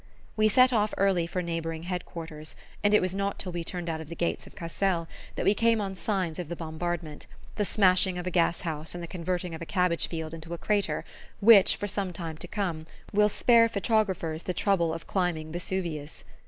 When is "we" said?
0.35-0.47, 3.51-3.63, 5.45-5.53